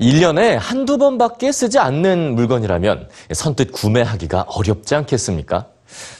[0.00, 5.66] 1년에 한두 번밖에 쓰지 않는 물건이라면 선뜻 구매하기가 어렵지 않겠습니까?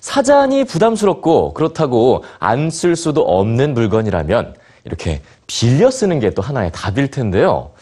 [0.00, 4.54] 사자니 부담스럽고 그렇다고 안 쓸 수도 없는 물건이라면
[4.84, 7.72] 이렇게 빌려 쓰는 게 또 하나의 답일 텐데요.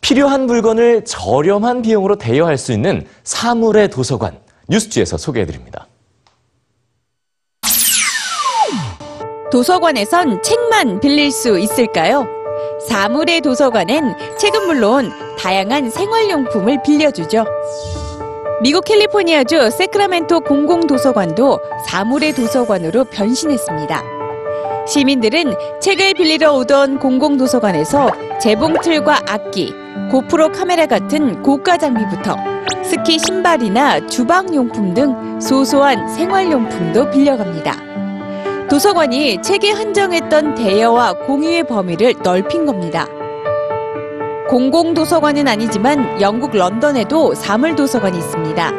[0.00, 5.86] 필요한 물건을 저렴한 비용으로 대여할 수 있는 사물의 도서관 뉴스지에서 소개해드립니다.
[9.50, 12.26] 도서관에선 책만 빌릴 수 있을까요?
[12.88, 17.44] 사물의 도서관엔 책은 물론 다양한 생활용품을 빌려주죠.
[18.62, 24.02] 미국 캘리포니아주 세크라멘토 공공도서관도 사물의 도서관으로 변신했습니다.
[24.86, 28.10] 시민들은 책을 빌리러 오던 공공도서관에서
[28.40, 29.74] 재봉틀과 악기,
[30.10, 32.36] 고프로 카메라 같은 고가 장비부터
[32.84, 38.03] 스키 신발이나 주방용품 등 소소한 생활용품도 빌려갑니다.
[38.70, 43.06] 도서관이 책에 한정했던 대여와 공유의 범위를 넓힌 겁니다.
[44.48, 48.72] 공공도서관은 아니지만 영국 런던에도 사물도서관이 있습니다.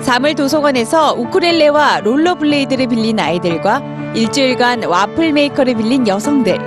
[0.00, 3.82] 사물도서관에서 우쿠렐레와 롤러블레이드를 빌린 아이들과
[4.14, 6.58] 일주일간 와플 메이커를 빌린 여성들,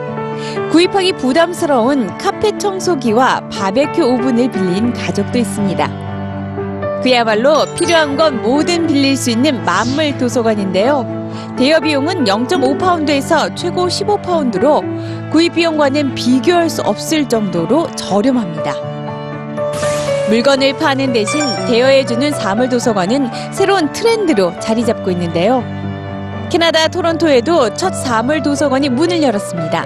[0.71, 7.01] 구입하기 부담스러운 카페 청소기와 바베큐 오븐을 빌린 가족도 있습니다.
[7.01, 11.20] 그야말로 필요한 건 뭐든 빌릴 수 있는 만물 도서관인데요.
[11.57, 18.73] 대여 비용은 0.5파운드에서 최고 15파운드로 구입 비용과는 비교할 수 없을 정도로 저렴합니다.
[20.29, 25.63] 물건을 파는 대신 대여해주는 사물 도서관은 새로운 트렌드로 자리 잡고 있는데요.
[26.49, 29.85] 캐나다 토론토에도 첫 사물 도서관이 문을 열었습니다.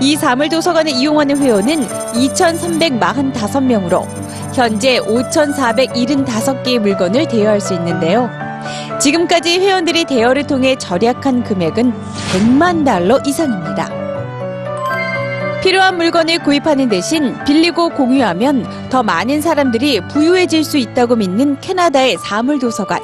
[0.00, 4.06] 이 사물 도서관을 이용하는 회원은 2,345명으로
[4.54, 8.30] 현재 5,475개의 물건을 대여할 수 있는데요.
[9.00, 11.92] 지금까지 회원들이 대여를 통해 절약한 금액은
[12.32, 13.88] 100만 달러 이상입니다.
[15.62, 23.00] 필요한 물건을 구입하는 대신 빌리고 공유하면 더 많은 사람들이 부유해질 수 있다고 믿는 캐나다의 사물도서관.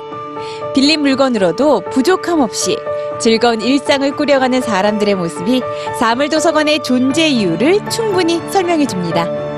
[0.75, 2.77] 빌린 물건으로도 부족함 없이
[3.19, 5.63] 즐거운 일상을 꾸려가는 사람들의 모습이
[5.99, 9.50] 사물도서관의 존재 이유를 충분히 설명해 줍니다.